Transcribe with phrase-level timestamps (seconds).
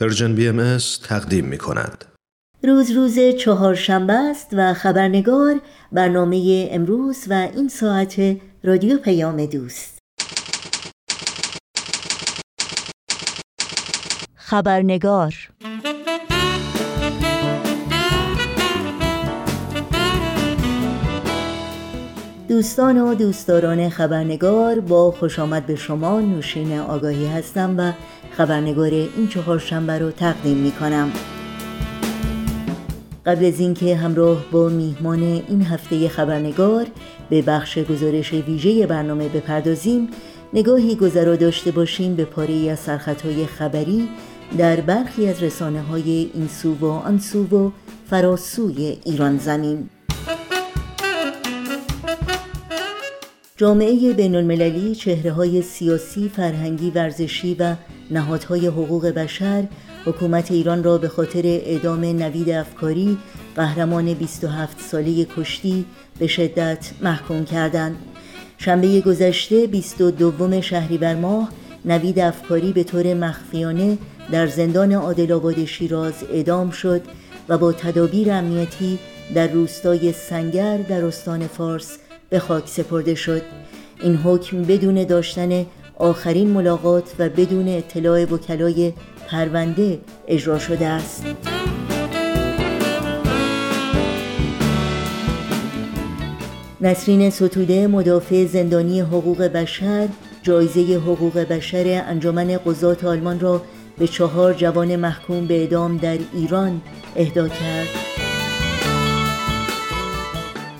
[0.00, 0.78] Persian BMS
[1.08, 2.04] تقدیم می کند.
[2.64, 5.60] روز روز چهارشنبه است و خبرنگار
[5.92, 9.98] برنامه امروز و این ساعت رادیو پیام دوست
[14.34, 15.34] خبرنگار
[22.48, 27.92] دوستان و دوستداران خبرنگار با خوش آمد به شما نوشین آگاهی هستم و
[28.38, 31.12] خبرنگار این چهارشنبه رو تقدیم می کنم
[33.26, 36.86] قبل از اینکه همراه با میهمان این هفته خبرنگار
[37.30, 40.08] به بخش گزارش ویژه برنامه بپردازیم
[40.54, 44.08] نگاهی گذرا داشته باشیم به پاره از سرخطهای خبری
[44.58, 47.70] در برخی از رسانه های این سو و آن سو و
[48.10, 49.88] فراسوی ایران زمین.
[53.56, 57.74] جامعه بین المللی چهره های سیاسی، فرهنگی، ورزشی و
[58.10, 59.64] نهادهای حقوق بشر
[60.04, 63.18] حکومت ایران را به خاطر اعدام نوید افکاری
[63.56, 65.84] قهرمان 27 ساله کشتی
[66.18, 67.96] به شدت محکوم کردند.
[68.58, 71.48] شنبه گذشته 22 شهریور ماه
[71.84, 73.98] نوید افکاری به طور مخفیانه
[74.32, 77.02] در زندان عادل شیراز اعدام شد
[77.48, 78.98] و با تدابیر امنیتی
[79.34, 81.98] در روستای سنگر در استان فارس
[82.30, 83.42] به خاک سپرده شد
[84.00, 85.66] این حکم بدون داشتن
[85.98, 88.92] آخرین ملاقات و بدون اطلاع وکلای
[89.28, 91.24] پرونده اجرا شده است.
[96.80, 100.08] نسرین ستوده مدافع زندانی حقوق بشر
[100.42, 103.62] جایزه حقوق بشر انجمن قضات آلمان را
[103.98, 106.80] به چهار جوان محکوم به اعدام در ایران
[107.16, 108.07] اهدا کرد.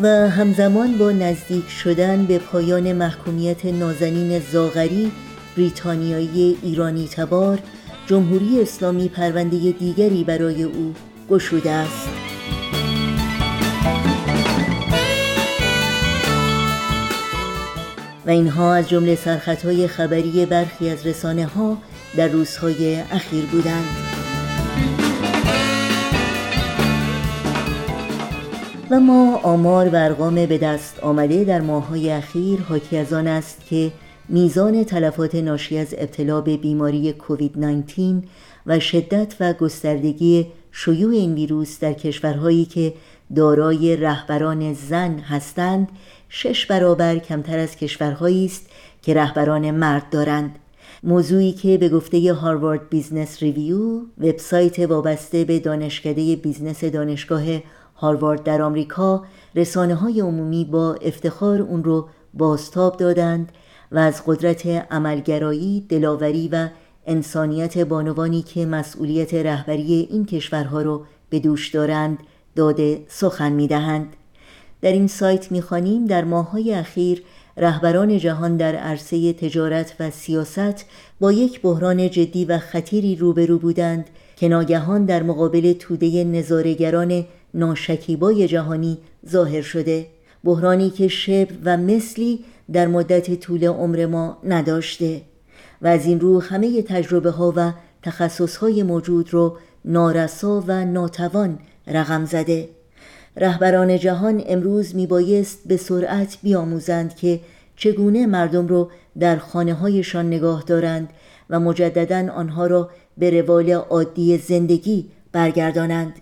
[0.01, 5.13] و همزمان با نزدیک شدن به پایان محکومیت نازنین زاغری
[5.57, 7.59] بریتانیایی ایرانی تبار
[8.07, 10.95] جمهوری اسلامی پرونده دیگری برای او
[11.31, 12.09] گشوده است.
[18.27, 21.78] و اینها از جمله سرخطهای خبری برخی از رسانه ها
[22.17, 24.28] در روزهای اخیر بودند.
[28.91, 33.66] و ما آمار و ارقام به دست آمده در ماههای اخیر حاکی از آن است
[33.71, 33.93] که
[34.28, 38.22] میزان تلفات ناشی از ابتلا به بیماری کووید 19
[38.66, 42.94] و شدت و گستردگی شیوع این ویروس در کشورهایی که
[43.37, 45.88] دارای رهبران زن هستند
[46.28, 48.66] شش برابر کمتر از کشورهایی است
[49.03, 50.59] که رهبران مرد دارند.
[51.03, 57.43] موضوعی که به گفته Harvard Business Review وبسایت وابسته به دانشکده business دانشگاه
[57.98, 63.53] هاروارد در آمریکا رسانه های عمومی با افتخار اون رو بازتاب دادند
[63.92, 66.69] و از قدرت عملگرایی، دلاوری و
[67.06, 72.19] انسانیت بانوانی که مسئولیت رهبری این کشورها رو به دوش دارند
[72.56, 74.16] داد سخن می‌دهند.
[74.82, 77.22] در این سایت می‌خوانیم در ماههای اخیر
[77.56, 80.86] رهبران جهان در عرصه تجارت و سیاست
[81.20, 87.25] با یک بحران جدی و خطیری روبرو بودند که ناگهان در مقابل توده نظارگران
[87.59, 88.99] ناشکیبای جهانی
[89.29, 90.07] ظاهر شده.
[90.45, 95.23] بحرانی که شبر و مثلی در مدت طول عمر ما نداشته.
[95.83, 101.59] و از این رو همه تجربه ها و تخصص های موجود رو نارسا و ناتوان
[101.87, 102.69] رقم زده.
[103.37, 107.41] رهبران جهان امروز میبایست به سرعت بیاموزند که
[107.77, 111.09] چگونه مردم رو در خانه هایشان نگاه دارند
[111.51, 116.13] و مجددا آنها را به روال عادی زندگی برگردانند.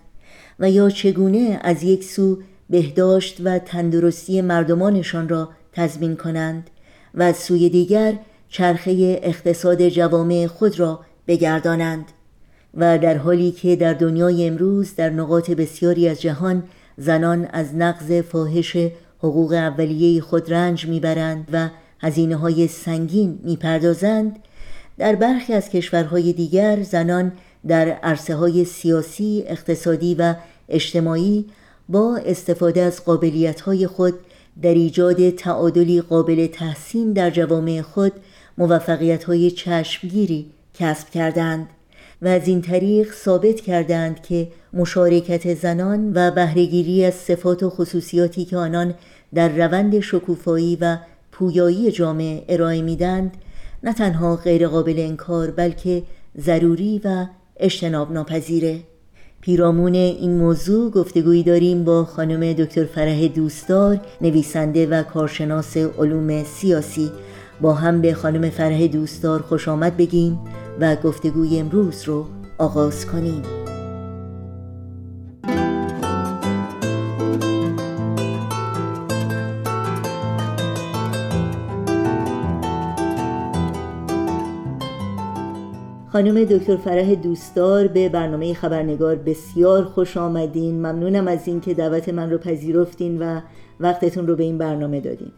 [0.59, 2.37] و یا چگونه از یک سو
[2.69, 6.69] بهداشت و تندرستی مردمانشان را تضمین کنند
[7.13, 8.13] و از سوی دیگر
[8.49, 12.05] چرخه اقتصاد جوامع خود را بگردانند
[12.73, 16.63] و در حالی که در دنیای امروز در نقاط بسیاری از جهان
[16.97, 18.77] زنان از نقض فاحش
[19.19, 21.69] حقوق اولیه خود رنج می‌برند و
[22.01, 24.39] هزینه های سنگین می‌پردازند
[24.97, 27.31] در برخی از کشورهای دیگر زنان
[27.67, 30.35] در عرصه های سیاسی، اقتصادی و
[30.69, 31.45] اجتماعی
[31.89, 34.13] با استفاده از قابلیت های خود
[34.61, 38.11] در ایجاد تعادلی قابل تحسین در جوامع خود
[38.57, 41.69] موفقیت های چشمگیری کسب کردند
[42.21, 48.45] و از این طریق ثابت کردند که مشارکت زنان و بهرهگیری از صفات و خصوصیاتی
[48.45, 48.93] که آنان
[49.33, 50.97] در روند شکوفایی و
[51.31, 53.37] پویایی جامعه ارائه میدند
[53.83, 56.03] نه تنها غیرقابل انکار بلکه
[56.39, 57.25] ضروری و
[57.59, 58.79] اجتناب ناپذیره
[59.41, 67.11] پیرامون این موضوع گفتگویی داریم با خانم دکتر فرح دوستدار نویسنده و کارشناس علوم سیاسی.
[67.61, 70.39] با هم به خانم فرح دوستدار خوش آمد بگیم
[70.79, 72.25] و گفتگوی امروز رو
[72.57, 73.66] آغاز کنیم.
[86.17, 90.75] خانم دکتر فرح دوستدار به برنامه خبرنگار بسیار خوش آمدین.
[90.75, 93.41] ممنونم از اینکه دعوت من رو پذیرفتین و
[93.79, 95.31] وقتتون رو به این برنامه دادین.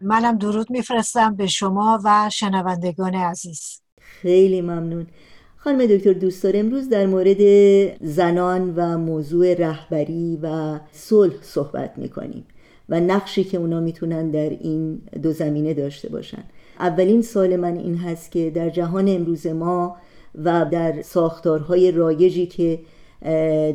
[0.00, 3.80] منم درود میفرستم به شما و شنوندگان عزیز.
[4.00, 5.06] خیلی ممنون.
[5.56, 7.38] خانم دکتر دوستدار امروز در مورد
[8.04, 12.44] زنان و موضوع رهبری و صلح صحبت می‌کنیم
[12.88, 16.44] و نقشی که اونا می‌تونن در این دو زمینه داشته باشن.
[16.80, 19.96] اولین سال من این هست که در جهان امروز ما
[20.34, 22.80] و در ساختارهای رایجی که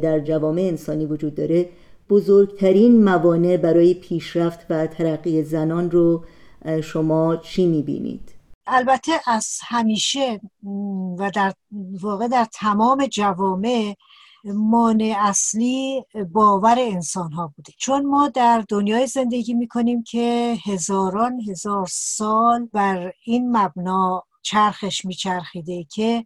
[0.02, 1.70] در جوامع انسانی وجود داره
[2.10, 6.26] بزرگترین موانع برای پیشرفت و ترقی زنان رو
[6.84, 10.42] شما چی می‌بینید؟ البته از همیشه
[11.20, 11.54] و در
[12.02, 13.94] واقع در تمام جوامع
[14.46, 21.88] مانع اصلی باور انسان ها بوده چون ما در دنیای زندگی می‌کنیم که هزاران هزار
[21.90, 26.26] سال بر این مبنا چرخش میچرخیده که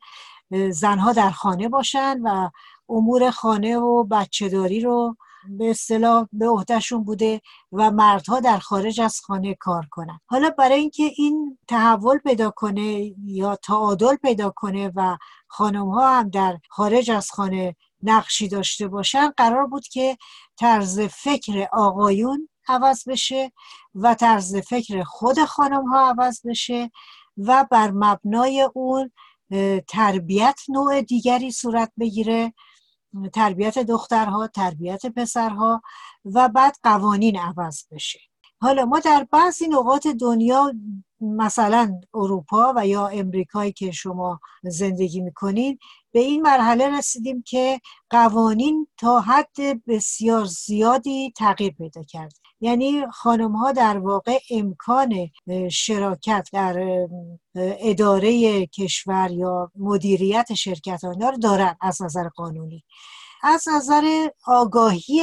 [0.70, 2.50] زنها در خانه باشن و
[2.90, 5.16] امور خانه و بچه داری رو
[5.50, 7.42] به اصطلاح به عهدهشون بوده
[7.72, 10.20] و مردها در خارج از خانه کار کنن.
[10.26, 15.18] حالا برای اینکه این تحول پیدا کنه یا تعادل پیدا کنه و
[15.48, 20.18] خانم ها هم در خارج از خانه نقشی داشته باشن قرار بود که
[20.60, 23.52] طرز فکر آقایون عوض بشه
[23.96, 26.92] و طرز فکر خود خانم ها عوض بشه
[27.38, 29.12] و بر مبنای اون
[29.88, 32.54] تربیت نوع دیگری صورت بگیره.
[33.34, 35.82] تربیت دخترها تربیت پسرها
[36.26, 38.20] و بعد قوانین عوض بشه.
[38.62, 40.74] حالا ما در بعضی نقاط دنیا
[41.22, 45.80] مثلا اروپا و یا امریکایی که شما زندگی می‌کنین
[46.12, 47.80] به این مرحله رسیدیم که
[48.10, 52.34] قوانین تا حد بسیار زیادی تغییر پیدا کرد
[52.64, 55.30] یعنی خانم ها در واقع امکان
[55.72, 57.08] شراکت در
[57.56, 62.84] اداره کشور یا مدیریت شرکت ها رو دارن از نظر قانونی.
[63.44, 65.22] از نظر آگاهی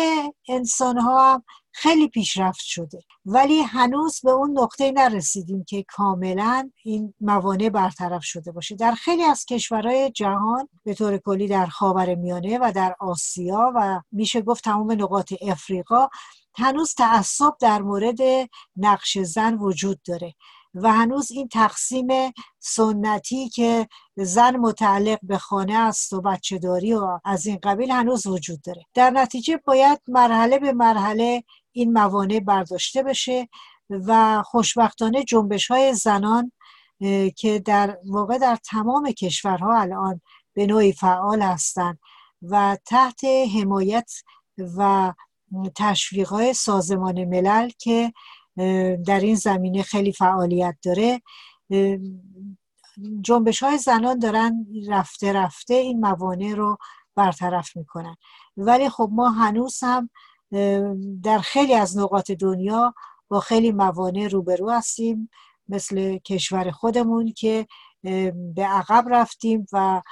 [0.48, 1.42] انسان ها هم
[1.72, 3.00] خیلی پیشرفت شده.
[3.24, 8.74] ولی هنوز به اون نقطه نرسیدیم که کاملا این موانع برطرف شده باشه.
[8.76, 14.00] در خیلی از کشورهای جهان به طور کلی در خاور میانه و در آسیا و
[14.12, 16.08] میشه گفت تمام نقاط افریقا
[16.54, 18.18] هنوز تعصب در مورد
[18.76, 20.34] نقش زن وجود داره
[20.74, 22.08] و هنوز این تقسیم
[22.58, 28.26] سنتی که زن متعلق به خانه است و بچه داری و از این قبیل هنوز
[28.26, 28.82] وجود داره.
[28.94, 33.48] در نتیجه باید مرحله به مرحله این موانع برداشته بشه
[33.90, 36.52] و خوشبختانه جنبش های زنان
[37.36, 40.20] که در واقع در تمام کشورها الان
[40.54, 41.98] به نوعی فعال هستند
[42.42, 43.24] و تحت
[43.54, 44.12] حمایت
[44.76, 45.12] و
[45.76, 48.12] تشویق های سازمان ملل که
[49.06, 51.20] در این زمینه خیلی فعالیت داره.
[53.20, 56.78] جنبش های زنان دارن رفته رفته این موانع رو
[57.16, 58.16] برطرف می‌کنن.
[58.56, 60.10] ولی خب ما هنوز هم
[61.22, 62.94] در خیلی از نقاط دنیا
[63.28, 65.30] با خیلی موانع روبرو هستیم.
[65.68, 67.66] مثل کشور خودمون که
[68.54, 70.02] به عقب رفتیم و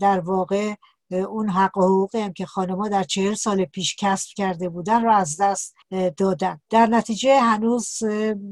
[0.00, 0.74] در واقع
[1.10, 5.12] اون حق و حقوقی هم که خانمها در چهل سال پیش کسب کرده بودن رو
[5.12, 5.76] از دست
[6.16, 6.60] دادن.
[6.70, 7.98] در نتیجه هنوز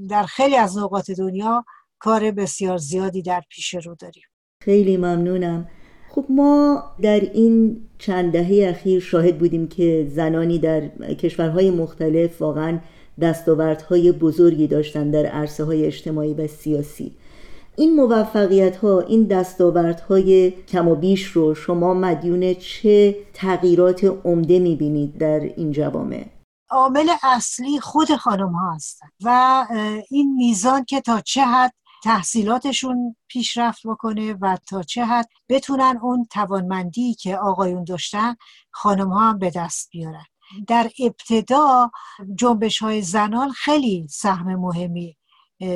[0.09, 1.65] در خیلی از نقاط دنیا
[1.99, 4.23] کار بسیار زیادی در پیش رو داریم.
[4.63, 5.69] خیلی ممنونم.
[6.11, 12.81] خب ما در این چند دهه اخیر شاهد بودیم که زنانی در کشورهای مختلف واقعا
[13.21, 17.13] دستاوردهای بزرگی داشتن در عرصه های اجتماعی و سیاسی.
[17.78, 24.59] این موفقیت ها این دستاورت های کم و بیش رو شما مدیون چه تغییرات عمده
[24.59, 26.26] می‌بینید در این جوامع؟
[26.71, 29.66] عامل اصلی خود خانم ها هستن و
[30.11, 31.73] این میزان که تا چه حد
[32.04, 38.37] تحصیلاتشون پیشرفت بکنه و تا چه حد بتونن اون توانمندی که آقایون داشتن
[38.71, 40.25] خانم ها هم به دست بیارن.
[40.68, 41.90] در ابتدا
[42.35, 45.16] جنبش های زنان خیلی سهم مهمی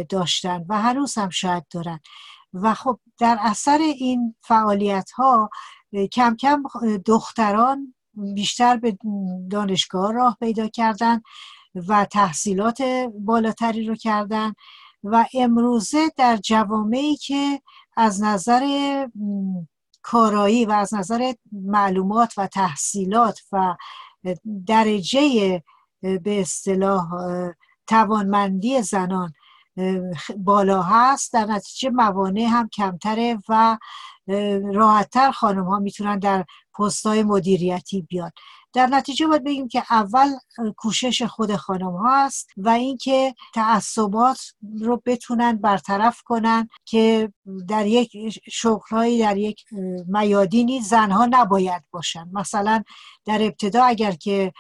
[0.09, 2.01] داشتن و هنوز هم شاید دارن.
[2.53, 5.51] و خب در اثر این فعالیت ها
[6.13, 6.63] کم کم
[7.07, 7.95] دختران
[8.35, 8.99] بیشتر به
[9.51, 11.23] دانشگاه راه پیدا کردن
[11.89, 12.83] و تحصیلات
[13.21, 14.53] بالاتری رو کردن.
[15.05, 17.61] و امروزه در جوامعی که
[17.97, 18.67] از نظر
[20.03, 23.77] کارایی و از نظر معلومات و تحصیلات و
[24.67, 25.63] درجه
[26.01, 27.09] به اصطلاح
[27.87, 29.33] توانمندی زنان
[30.37, 33.79] بالا هست در نتیجه موانع هم کمتره و
[34.75, 36.45] راحتتر خانم ها می‌تونن در
[36.79, 38.31] پست های مدیریتی بیان.
[38.73, 40.29] در نتیجه باید بگیم که اول
[40.77, 44.41] کوشش خود خانم ها هست و اینکه تعصبات
[44.81, 47.33] رو بتونن برطرف کنن که
[47.69, 49.65] در یک شغلهایی در یک
[50.07, 52.29] میادینی زنها نباید باشن.
[52.33, 52.83] مثلا
[53.25, 54.53] در ابتدا اگر که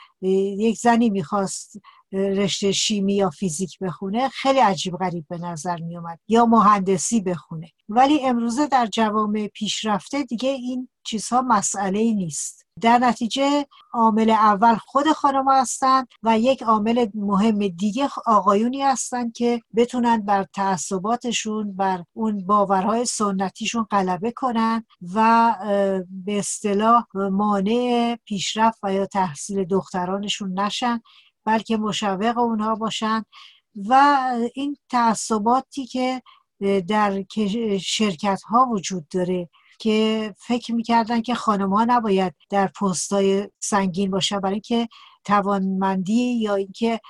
[0.58, 1.80] یک زنی می‌خواست
[2.12, 7.68] رشته شیمی یا فیزیک بخونه خیلی عجیب غریب به نظر می اومد یا مهندسی بخونه.
[7.88, 12.66] ولی امروزه در جوامع پیشرفته دیگه این چیزها مسئله نیست.
[12.80, 19.60] در نتیجه عامل اول خود خانم هستند و یک عامل مهم دیگه آقایونی هستند که
[19.76, 25.54] بتونن بر تعصباتشون بر اون باورهای سنتیشون غلبه کنن و
[26.10, 31.00] به اصطلاح مانع پیشرفت و یا تحصیل دخترانشون نشن.
[31.50, 33.24] بلکه مشوق اونها باشن
[33.88, 33.94] و
[34.54, 36.22] این تعصباتی که
[36.88, 37.24] در
[37.80, 44.40] شرکت ها وجود داره که فکر می‌کردن که خانم ها نباید در پستای سنگین باشه
[44.40, 44.88] برای اینکه
[45.24, 47.00] توانمندی یا اینکه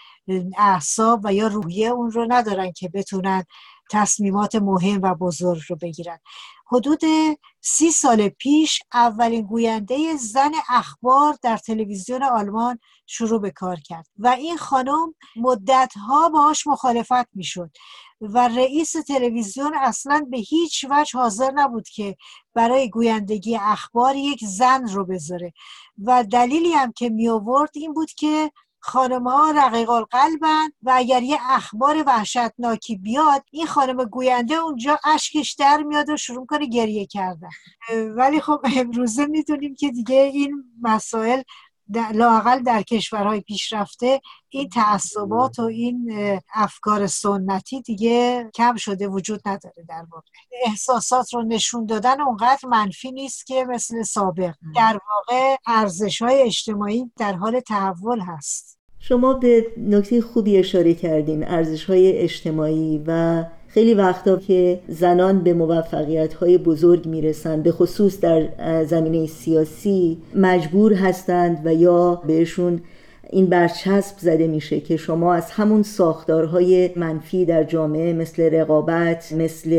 [0.59, 3.45] اعصاب و یا روحیه اون رو ندارن که بتونن
[3.91, 6.19] تصمیمات مهم و بزرگ رو بگیرن.
[6.73, 7.01] حدود
[7.61, 14.29] سی سال پیش اولین گوینده زن اخبار در تلویزیون آلمان شروع به کار کرد و
[14.29, 17.71] این خانم مدتها باهاش مخالفت می‌شد
[18.21, 22.17] و رئیس تلویزیون اصلا به هیچ وجه حاضر نبود که
[22.55, 25.53] برای گویندگی اخبار یک زن رو بذاره
[26.05, 31.23] و دلیلی هم که می آورد این بود که خانم ها رقیق القلبن و اگر
[31.23, 37.07] یه اخبار وحشتناکی بیاد این خانم گوینده اونجا اشکش در میاد و شروع کنه گریه
[37.07, 37.49] کردن.
[38.17, 41.43] ولی خب امروزه می‌دونیم که دیگه این مسائل
[42.15, 46.13] لاقل در کشورهای پیشرفته این تعصبات و این
[46.55, 50.27] افکار سنتی دیگه کم شده وجود نداره در واقع.
[50.67, 54.55] احساسات رو نشون دادن اونقدر منفی نیست که مثل سابق.
[54.77, 58.79] در واقع ارزش های اجتماعی در حال تحول هست.
[58.99, 63.45] شما به نکته خوبی اشاره کردین ارزش های اجتماعی و
[63.75, 68.49] خیلی وقتا که زنان به موفقیت های بزرگ می‌رسند به خصوص در
[68.85, 72.81] زمینه سیاسی مجبور هستند و یا بهشون
[73.31, 79.73] این برچسب زده میشه که شما از همون ساختارهای منفی در جامعه مثل رقابت مثل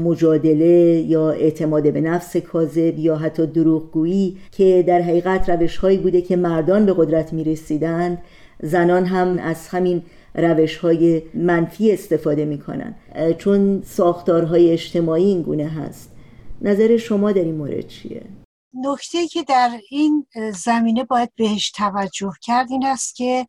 [0.00, 6.36] مجادله یا اعتماد به نفس کاذب یا حتی دروغگویی که در حقیقت روشهایی بوده که
[6.36, 8.18] مردان به قدرت می‌رسیدند
[8.62, 10.02] زنان هم از همین
[10.38, 12.94] روش های منفی استفاده می‌کنن
[13.38, 16.12] چون ساختارهای اجتماعی این گونه هست
[16.60, 18.26] نظر شما در این مورد چیه؟
[18.74, 23.46] نکته که در این زمینه باید بهش توجه کرد این است که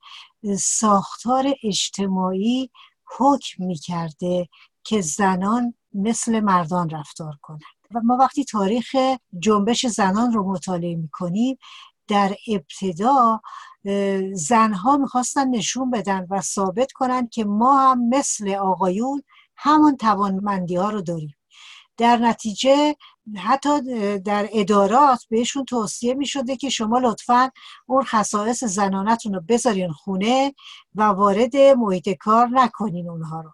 [0.59, 2.69] ساختار اجتماعی
[3.17, 4.47] حکم می‌کرده
[4.83, 7.61] که زنان مثل مردان رفتار کنند
[7.95, 8.95] و ما وقتی تاریخ
[9.39, 11.57] جنبش زنان رو مطالعه می‌کنیم
[12.07, 13.41] در ابتدا
[14.33, 19.23] زنها می‌خواستن نشون بدن و ثابت کنن که ما هم مثل آقایون
[19.55, 21.35] همون توانمندی ها رو داریم.
[21.97, 22.95] در نتیجه
[23.37, 23.81] حتی
[24.19, 27.51] در ادارات بهشون توصیه می شده که شما لطفا
[27.85, 30.53] اون خصائص زنانتون رو بذارین خونه
[30.95, 33.51] و وارد محیط کار نکنین اونها رو.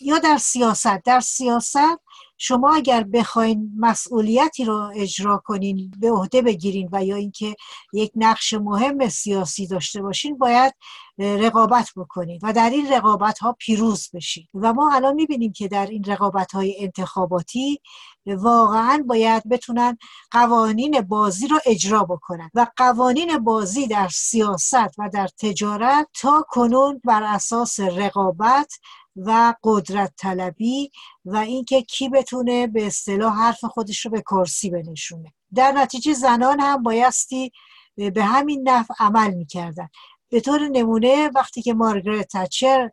[0.00, 2.03] یا در سیاست در سیاست
[2.38, 7.54] شما اگر بخواین مسئولیتی رو اجرا کنین به عهده بگیرین و یا اینکه
[7.92, 10.74] یک نقش مهم سیاسی داشته باشین باید
[11.18, 14.46] رقابت بکنید و در این رقابت ها پیروز بشین.
[14.54, 17.80] و ما الان می‌بینیم که در این رقابت های انتخاباتی
[18.26, 19.98] واقعا باید بتونن
[20.30, 27.00] قوانین بازی رو اجرا بکنن و قوانین بازی در سیاست و در تجارت تا کنون
[27.04, 28.72] بر اساس رقابت
[29.16, 30.90] و قدرت طلبی
[31.24, 35.32] و اینکه کی بتونه به اصطلاح حرف خودش رو به کرسی بنشونه.
[35.54, 37.52] در نتیجه زنان هم بایستی
[37.96, 39.88] به همین نحو عمل می‌کردن.
[40.28, 42.90] به طور نمونه وقتی که مارگرت تچر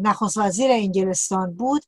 [0.00, 1.82] نخست وزیر انگلستان بود.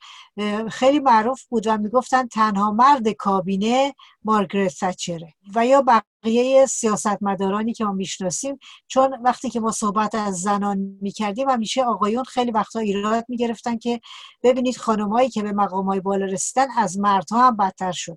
[0.71, 7.85] خیلی معروف بود و می‌گفتن تنها مرد کابینه مارگرت تچره و یا بقیه سیاستمدارانی که
[7.85, 13.25] ما می‌شناسیم چون وقتی که ما صحبت از زنان می‌کردیم همیشه آقایون خیلی وقتا ایراد
[13.29, 14.01] می‌گرفتن که
[14.43, 18.17] ببینید خانمهایی که به مقام های بالا رسیدن از مردها هم بدتر شدن.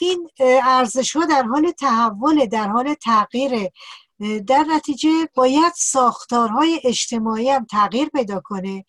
[0.00, 0.28] این
[0.64, 3.68] ارزش ها در حال تحول در حال تغییر
[4.46, 8.84] در نتیجه باید ساختارهای اجتماعی هم تغییر پیدا کنه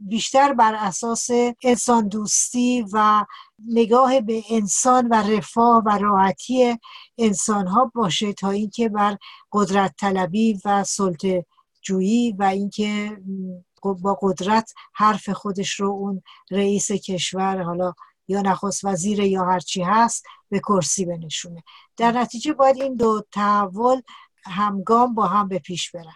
[0.00, 1.28] بیشتر بر اساس
[1.64, 3.24] انسان دوستی و
[3.68, 6.78] نگاه به انسان و رفاه و راحتی
[7.18, 9.16] انسان ها باشه تا اینکه بر
[9.52, 11.46] قدرت طلبی و سلطه
[11.82, 13.18] جویی و اینکه
[13.82, 17.92] با قدرت حرف خودش رو اون رئیس کشور حالا
[18.32, 21.62] یا نخست وزیر یا هرچی هست به کرسی بنشونه.
[21.96, 24.00] در نتیجه باید این دو تحول
[24.44, 26.12] همگام با هم به پیش برن.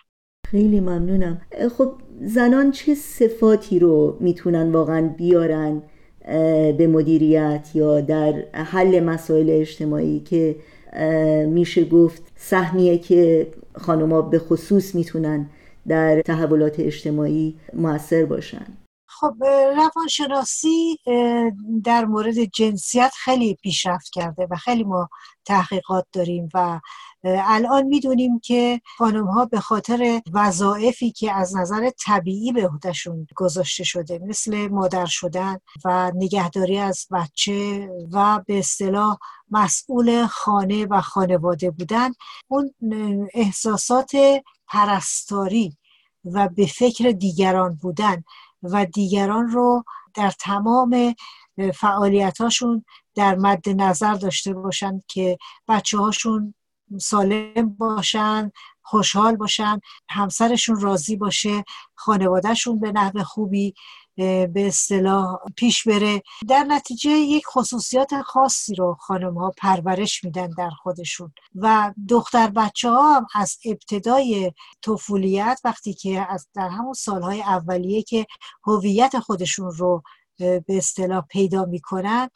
[0.46, 1.40] خیلی ممنونم.
[1.78, 5.82] خب زنان چه صفاتی رو می‌تونن واقعا بیارن
[6.78, 10.56] به مدیریت یا در حل مسائل اجتماعی که
[11.48, 15.50] میشه گفت سهمیه که خانوما به خصوص می‌تونن
[15.88, 18.66] در تحولات اجتماعی موثر باشن؟
[19.20, 19.44] خب
[19.76, 20.98] روانشناسی
[21.84, 25.08] در مورد جنسیت خیلی پیشرفت کرده و خیلی ما
[25.44, 26.80] تحقیقات داریم و
[27.24, 33.84] الان می‌دونیم که خانم ها به خاطر وظایفی که از نظر طبیعی به عهدهشون گذاشته
[33.84, 39.18] شده مثل مادر شدن و نگهداری از بچه و به اصطلاح
[39.50, 42.10] مسئول خانه و خانواده بودن
[42.48, 42.74] اون
[43.34, 44.12] احساسات
[44.68, 45.76] پرستاری
[46.24, 48.24] و به فکر دیگران بودن
[48.72, 51.14] و دیگران رو در تمام
[51.74, 56.54] فعالیتاشون در مد نظر داشته باشن که بچه هاشون
[57.00, 58.50] سالم باشن
[58.82, 63.74] خوشحال باشن همسرشون راضی باشه خانوادهشون به نحو خوبی
[64.16, 66.22] به اصطلاح پیش بره.
[66.48, 71.32] در نتیجه یک خصوصیات خاصی رو خانم ها پرورش میدن در خودشون.
[71.54, 78.02] و دختر بچه ها هم از ابتدای طفولیت وقتی که از در همون سالهای اولیه
[78.02, 78.26] که
[78.66, 80.02] هویت خودشون رو
[80.38, 82.30] به اصطلاح پیدا می‌کنن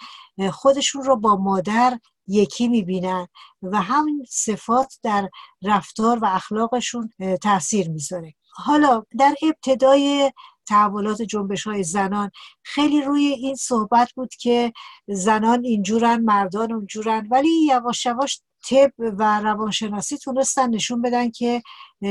[0.52, 3.26] خودشون رو با مادر یکی می‌بینن
[3.62, 5.30] و همین صفات در
[5.62, 7.10] رفتار و اخلاقشون
[7.42, 8.34] تاثیر می‌ذاره.
[8.52, 10.32] حالا در ابتدای
[10.68, 12.30] تحولات جنبش های زنان.
[12.62, 14.72] خیلی روی این صحبت بود که
[15.08, 18.40] زنان اینجورن مردان اونجورن ولی یواش یواش
[18.70, 21.62] طب و روانشناسی تونستن نشون بدن که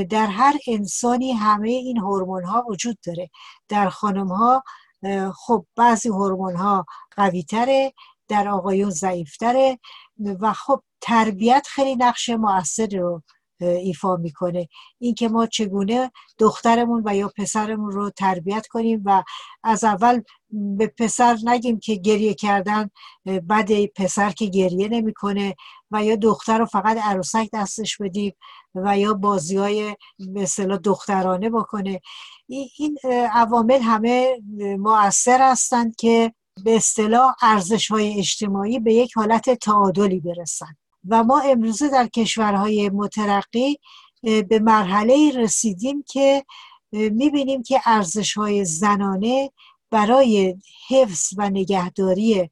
[0.09, 3.29] در هر انسانی همه این هورمون ها وجود داره.
[3.69, 4.63] در خانم ها
[5.35, 6.85] خب بعضی هورمون ها
[7.17, 7.93] قوی تره
[8.27, 9.79] در آقایون ضعیفتره
[10.39, 13.23] و خب تربیت خیلی نقش موثری رو
[13.61, 14.67] ایفا می‌کنه.
[14.99, 19.23] اینکه ما چگونه دخترمون و یا پسرمون رو تربیت کنیم و
[19.63, 22.89] از اول به پسر نگیم که گریه کردن
[23.43, 25.55] بعد پسر که گریه نمی‌کنه
[25.91, 28.33] و یا دختر رو فقط عروسک دستش بدیم
[28.75, 32.01] و یا بازی های مثلا دخترانه بکنه.
[32.47, 32.97] این
[33.33, 34.41] عوامل همه
[34.79, 40.75] مؤثر هستند که به اصطلاح ارزش های اجتماعی به یک حالت تعادلی برسن.
[41.09, 43.77] و ما امروزه در کشورهای مترقی
[44.21, 46.45] به مرحله رسیدیم که
[46.91, 49.51] می‌بینیم که ارزش های زنانه
[49.91, 50.55] برای
[50.89, 52.49] حفظ و نگهداری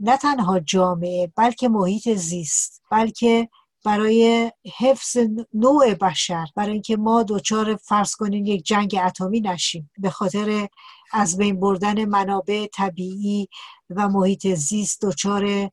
[0.00, 3.48] نه تنها جامعه بلکه محیط زیست بلکه
[3.84, 5.16] برای حفظ
[5.54, 9.90] نوع بشر برای اینکه ما دوچار فرض کنیم یک جنگ اتمی نشیم.
[9.98, 10.68] به خاطر
[11.12, 13.48] از بین بردن منابع طبیعی
[13.90, 15.70] و محیط زیست دچار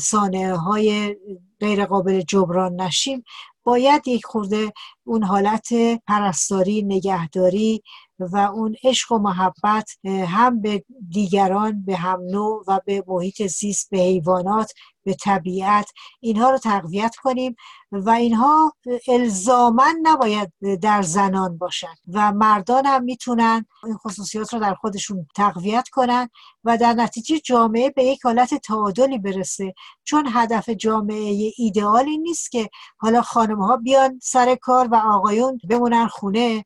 [0.00, 1.16] سانه های
[1.60, 3.24] غیر قابل جبران نشیم
[3.64, 4.72] باید یک خورده
[5.04, 5.68] اون حالت
[6.06, 7.82] پرستاری نگهداری
[8.18, 13.90] و اون عشق و محبت هم به دیگران به هم نوع و به محیط زیست
[13.90, 14.72] به حیوانات
[15.04, 17.56] به طبیعت اینها رو تقویت کنیم.
[17.94, 18.72] و اینها
[19.08, 20.52] الزاما نباید
[20.82, 26.28] در زنان باشن و مردان هم می‌تونن این خصوصیات رو در خودشون تقویت کنن
[26.64, 29.74] و در نتیجه جامعه به یک حالت تعادلی برسه.
[30.04, 36.06] چون هدف جامعه ایدئالی نیست که حالا خانم ها بیان سر کار و آقایون بمونن
[36.06, 36.64] خونه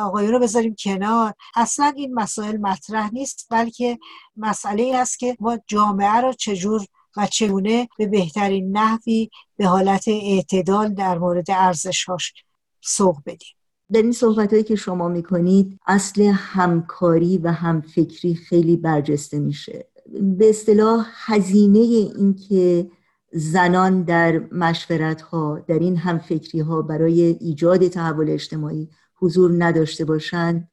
[0.00, 1.34] آقایون رو بذاریم کنار.
[1.56, 3.98] اصلا این مسائل مطرح نیست بلکه
[4.36, 6.86] مسئله ای است که ما جامعه رو چجور
[7.16, 12.34] و چگونه به بهترین نحوی به حالت اعتدال در مورد ارزشهاش
[12.80, 13.54] سوق بدیم.
[13.92, 19.86] در این صحبت هایی که شما می‌کنید اصل همکاری و همفکری خیلی برجسته میشه.
[20.38, 22.90] به اصطلاح هزینه این که
[23.32, 30.70] زنان در مشورت ها در این همفکری ها برای ایجاد تحول اجتماعی حضور نداشته باشند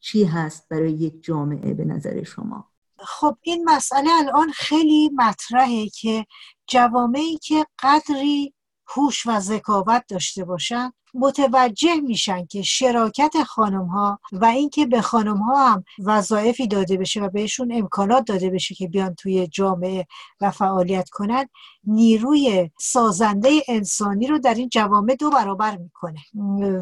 [0.00, 2.73] چی هست برای یک جامعه به نظر شما؟
[3.06, 6.26] خب این مسئله الان خیلی مطرحه که
[6.66, 8.54] جوامعی که قدری
[8.86, 15.36] هوش و ذکاوت داشته باشن متوجه میشن که شراکت خانم ها و اینکه به خانم
[15.36, 20.06] ها هم وظایفی داده بشه و بهشون امکانات داده بشه که بیان توی جامعه
[20.40, 21.48] و فعالیت کنن
[21.84, 26.20] نیروی سازنده انسانی رو در این جوامع دو برابر می‌کنه.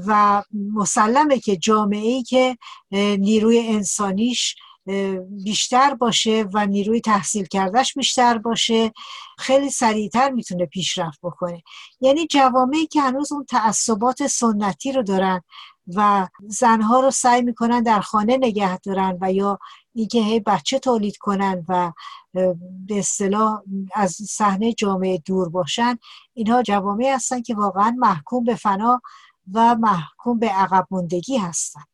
[0.06, 0.42] و
[0.74, 2.56] مسلمه که جامعه ای که
[3.18, 4.56] نیروی انسانیش
[5.44, 8.92] بیشتر باشه و نیروی تحصیل کردش بیشتر باشه
[9.38, 11.62] خیلی سریعتر می‌تونه پیشرفت بکنه.
[12.00, 15.40] یعنی جوامعی که هنوز اون تعصبات سنتی رو دارن
[15.96, 19.58] و زنها رو سعی می‌کنن در خانه نگه دارن و یا
[19.94, 21.92] اینکه هی بچه تولید کنن و
[22.86, 23.62] به اصطلاح
[23.94, 25.98] از صحنه جامعه دور باشن
[26.34, 29.02] اینها جوامعی هستن که واقعا محکوم به فنا
[29.52, 31.91] و محکوم به عقب مندگی هستند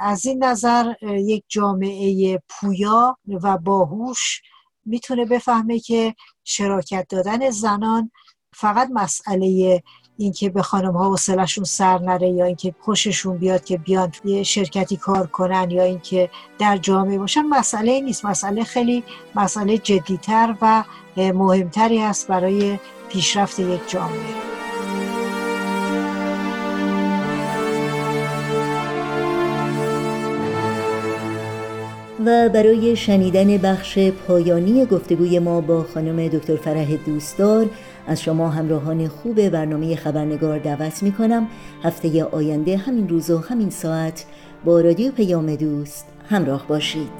[0.00, 4.42] از این نظر یک جامعه پویا و باهوش
[4.86, 6.14] می‌تونه بفهمه که
[6.44, 8.10] شراکت دادن زنان
[8.54, 9.82] فقط مسئله
[10.16, 14.96] اینکه به خانم ها حوصلشون سر نره یا اینکه خوششون بیاد که بیان یه شرکتی
[14.96, 18.24] کار کنن یا اینکه در جامعه باشن مسئله نیست.
[18.24, 20.84] مسئله خیلی مسئله جدیتر و
[21.16, 24.63] مهمتری است برای پیشرفت یک جامعه.
[32.26, 37.66] و برای شنیدن بخش پایانی گفتگوی ما با خانم دکتر فرح دوستدار
[38.06, 41.48] از شما همراهان خوب برنامه خبرنگار دعوت می کنم
[41.82, 44.24] هفته آینده همین روز و همین ساعت
[44.64, 47.12] با رادیو پیام دوست همراه باشید.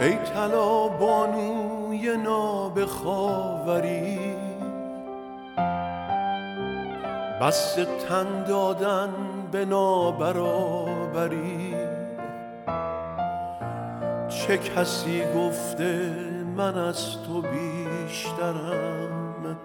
[0.00, 4.18] ای طلا بانوی نابخاوری
[7.42, 7.74] بس
[8.08, 9.08] تن دادن
[9.52, 10.66] به نابرابری.
[14.28, 16.10] چه کسی گفته
[16.56, 19.56] من از تو بیشترم؟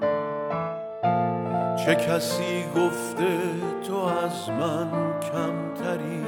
[1.86, 3.38] چه کسی گفته
[3.88, 4.88] تو از من
[5.20, 6.26] کمتری؟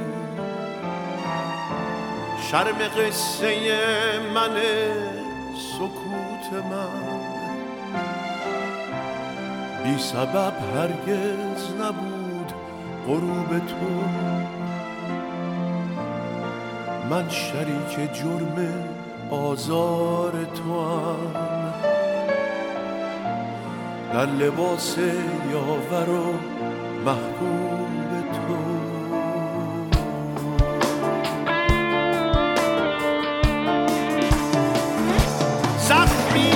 [2.51, 3.55] شرم قصه
[4.33, 4.55] من
[5.77, 7.23] سکوت من.
[9.83, 12.53] بی سبب هرگز نبود
[13.07, 14.03] غروب تو.
[17.09, 18.73] من شریک جرم
[19.31, 21.33] آزار تو هم
[24.13, 24.97] در لباس
[25.51, 26.33] یاور و
[27.05, 28.55] محبوب تو.
[35.77, 36.53] زخمی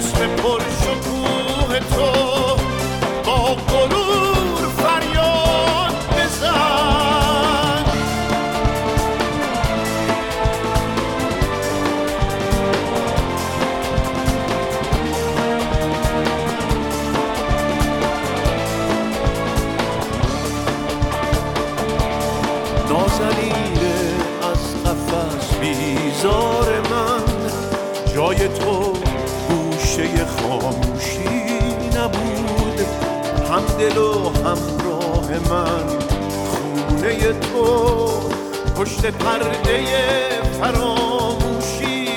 [0.00, 0.79] اسم پر
[33.80, 35.98] دل و همراه من.
[36.50, 37.64] خونه تو
[38.76, 39.84] پشت پرده
[40.60, 42.08] فراموشی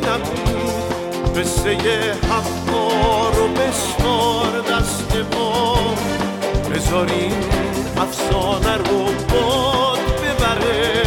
[0.00, 1.38] نبود.
[1.38, 1.70] قصه
[2.30, 5.76] حقار و بسمار دست ما.
[6.74, 7.34] بذارین
[7.96, 11.02] افسانه رو باد ببره.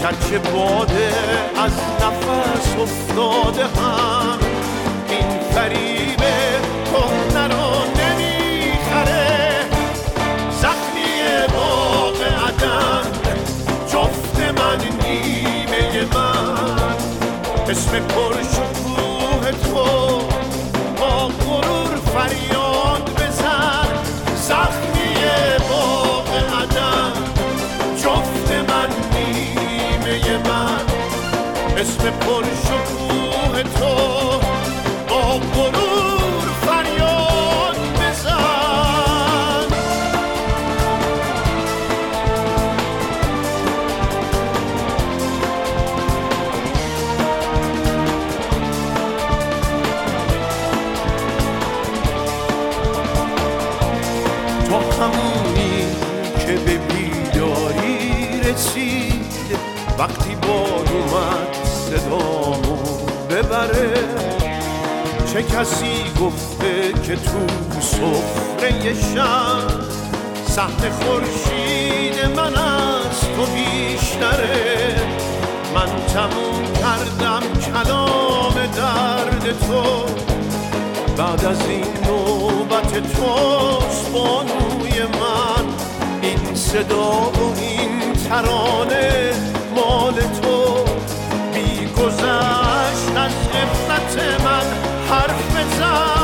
[0.00, 1.12] گرچه باده
[1.56, 4.38] از نفس افتاده هم.
[5.08, 5.97] این فریب
[17.88, 20.18] اسم پر شکوه تو.
[21.00, 23.88] با غرور فریاد بزن.
[24.36, 25.14] زخمی
[25.68, 26.28] باغ
[26.62, 27.12] عدن
[27.96, 30.80] جفت من نیمه من.
[31.78, 32.44] اسم پر
[81.48, 85.64] از این نوبت توست بانوی من.
[86.22, 89.32] این صدا و این ترانه
[89.74, 90.84] مال تو.
[91.54, 94.66] بی گذشت از افتت من
[95.10, 96.17] حرف بزن.